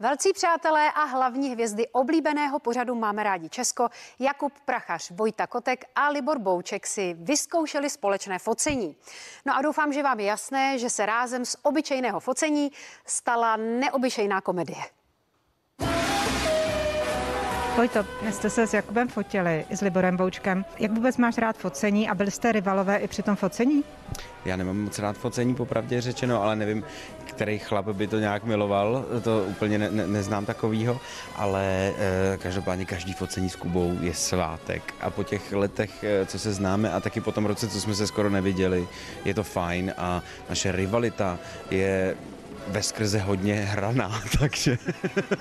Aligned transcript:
Velcí 0.00 0.32
přátelé 0.32 0.92
a 0.92 1.04
hlavní 1.04 1.50
hvězdy 1.50 1.88
oblíbeného 1.88 2.58
pořadu 2.58 2.94
Máme 2.94 3.22
rádi 3.22 3.48
Česko, 3.48 3.88
Jakub 4.18 4.52
Prachař, 4.64 5.10
Vojta 5.10 5.46
Kotek 5.46 5.84
a 5.94 6.08
Libor 6.08 6.38
Bouček 6.38 6.86
si 6.86 7.16
vyzkoušeli 7.18 7.90
společné 7.90 8.38
focení. 8.38 8.96
No 9.46 9.56
a 9.56 9.62
doufám, 9.62 9.92
že 9.92 10.02
vám 10.02 10.20
je 10.20 10.26
jasné, 10.26 10.78
že 10.78 10.90
se 10.90 11.06
rázem 11.06 11.44
z 11.44 11.56
obyčejného 11.62 12.20
focení 12.20 12.70
stala 13.06 13.56
neobyčejná 13.56 14.40
komedie. 14.40 14.82
Vojto, 17.76 18.06
dnes 18.22 18.36
jste 18.36 18.50
se 18.50 18.66
s 18.66 18.74
Jakubem 18.74 19.08
fotili, 19.08 19.66
s 19.70 19.80
Liborem 19.80 20.16
Boučkem. 20.16 20.64
Jak 20.78 20.92
vůbec 20.92 21.16
máš 21.16 21.38
rád 21.38 21.56
focení 21.56 22.08
a 22.08 22.14
byli 22.14 22.30
jste 22.30 22.52
rivalové 22.52 22.96
i 22.96 23.08
při 23.08 23.22
tom 23.22 23.36
focení? 23.36 23.84
Já 24.44 24.56
nemám 24.56 24.78
moc 24.78 24.98
rád 24.98 25.16
focení, 25.16 25.54
popravdě 25.54 26.00
řečeno, 26.00 26.42
ale 26.42 26.56
nevím, 26.56 26.84
který 27.40 27.58
chlap 27.58 27.88
by 27.88 28.06
to 28.06 28.18
nějak 28.18 28.44
miloval, 28.44 29.04
to 29.22 29.44
úplně 29.48 29.78
ne, 29.78 29.90
ne, 29.90 30.06
neznám 30.06 30.46
takovýho, 30.46 31.00
ale 31.36 31.92
e, 31.98 32.38
každopádně 32.38 32.84
každý 32.84 33.12
focení 33.12 33.48
s 33.48 33.56
Kubou 33.56 33.96
je 34.00 34.14
svátek 34.14 34.94
a 35.00 35.10
po 35.10 35.24
těch 35.24 35.52
letech, 35.52 36.04
e, 36.04 36.26
co 36.26 36.38
se 36.38 36.52
známe 36.52 36.92
a 36.92 37.00
taky 37.00 37.20
po 37.20 37.32
tom 37.32 37.46
roce, 37.46 37.68
co 37.68 37.80
jsme 37.80 37.94
se 37.94 38.06
skoro 38.06 38.30
neviděli, 38.30 38.88
je 39.24 39.34
to 39.34 39.42
fajn 39.42 39.94
a 39.96 40.22
naše 40.48 40.72
rivalita 40.72 41.38
je 41.70 42.16
ve 42.68 42.82
skrze 42.82 43.18
hodně 43.18 43.54
hraná, 43.54 44.22
takže... 44.38 44.78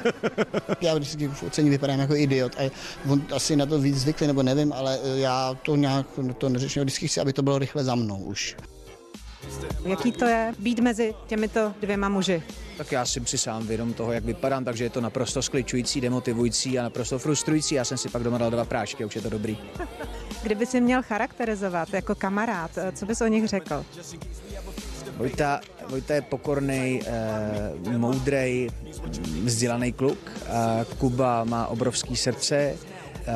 já 0.82 0.96
vždycky 0.96 1.28
v 1.28 1.44
ocení 1.44 1.70
vypadám 1.70 2.00
jako 2.00 2.16
idiot 2.16 2.56
a 2.60 2.72
on 3.10 3.22
asi 3.36 3.56
na 3.56 3.66
to 3.66 3.80
víc 3.80 3.96
zvykli, 3.96 4.28
nebo 4.28 4.44
nevím, 4.44 4.74
ale 4.74 5.00
já 5.16 5.58
to 5.64 5.76
nějak 5.76 6.06
to 6.38 6.50
neřeším, 6.50 6.82
vždycky 6.82 7.08
chci, 7.08 7.22
aby 7.22 7.34
to 7.34 7.42
bylo 7.42 7.60
rychle 7.60 7.84
za 7.84 7.96
mnou 7.96 8.18
už. 8.18 8.56
Jaký 9.86 10.12
to 10.12 10.26
je 10.26 10.54
být 10.60 10.80
mezi 10.80 11.14
těmito 11.28 11.74
dvěma 11.82 12.10
muži? 12.10 12.44
Tak 12.78 12.92
já 12.92 13.06
jsem 13.06 13.26
si 13.26 13.38
sám 13.38 13.68
vědom 13.68 13.94
toho, 13.94 14.12
jak 14.12 14.26
vypadám, 14.26 14.66
takže 14.66 14.84
je 14.84 14.90
to 14.90 15.02
naprosto 15.02 15.42
skličující, 15.42 16.02
demotivující 16.02 16.80
a 16.80 16.84
naprosto 16.84 17.20
frustrující. 17.20 17.76
Já 17.76 17.86
jsem 17.86 17.98
si 17.98 18.10
pak 18.10 18.24
doma 18.24 18.38
dal 18.38 18.52
dva 18.52 18.66
prášky, 18.66 19.06
už 19.06 19.16
je 19.16 19.22
to 19.22 19.30
dobrý. 19.30 19.58
Kdyby 20.44 20.66
si 20.66 20.82
měl 20.82 21.04
charakterizovat 21.04 21.94
jako 21.94 22.16
kamarád, 22.16 22.72
co 22.94 23.06
bys 23.06 23.22
o 23.22 23.28
nich 23.28 23.48
řekl? 23.48 23.86
Vojta, 25.18 25.62
Vojta 25.90 26.14
je 26.14 26.22
pokorný, 26.22 27.02
eh, 27.06 27.98
moudrej, 27.98 28.70
vzdělaný 29.44 29.92
kluk. 29.94 30.18
Eh, 30.46 30.86
Kuba 30.98 31.44
má 31.44 31.68
obrovský 31.68 32.16
srdce, 32.16 32.76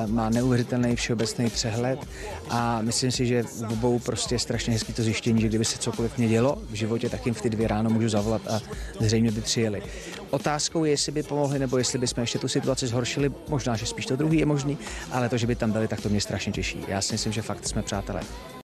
má 0.07 0.29
neuvěřitelný 0.29 0.95
všeobecný 0.95 1.49
přehled 1.49 1.99
a 2.49 2.81
myslím 2.81 3.11
si, 3.11 3.25
že 3.25 3.43
v 3.43 3.71
obou 3.73 3.99
prostě 3.99 4.35
je 4.35 4.39
strašně 4.39 4.73
hezký 4.73 4.93
to 4.93 5.03
zjištění, 5.03 5.41
že 5.41 5.47
kdyby 5.47 5.65
se 5.65 5.77
cokoliv 5.77 6.17
mě 6.17 6.27
dělo 6.27 6.57
v 6.69 6.73
životě, 6.73 7.09
tak 7.09 7.25
jim 7.25 7.35
v 7.35 7.41
ty 7.41 7.49
dvě 7.49 7.67
ráno 7.67 7.89
můžu 7.89 8.09
zavolat 8.09 8.47
a 8.47 8.61
zřejmě 8.99 9.31
by 9.31 9.41
přijeli. 9.41 9.83
Otázkou 10.29 10.83
je, 10.83 10.91
jestli 10.91 11.11
by 11.11 11.23
pomohli, 11.23 11.59
nebo 11.59 11.77
jestli 11.77 11.99
bychom 11.99 12.21
ještě 12.21 12.39
tu 12.39 12.47
situaci 12.47 12.87
zhoršili, 12.87 13.31
možná, 13.49 13.75
že 13.75 13.85
spíš 13.85 14.05
to 14.05 14.15
druhý 14.15 14.39
je 14.39 14.45
možný, 14.45 14.77
ale 15.11 15.29
to, 15.29 15.37
že 15.37 15.47
by 15.47 15.55
tam 15.55 15.71
byli, 15.71 15.87
tak 15.87 16.01
to 16.01 16.09
mě 16.09 16.21
strašně 16.21 16.51
těší. 16.51 16.85
Já 16.87 17.01
si 17.01 17.13
myslím, 17.13 17.33
že 17.33 17.41
fakt 17.41 17.67
jsme 17.67 17.81
přátelé. 17.81 18.21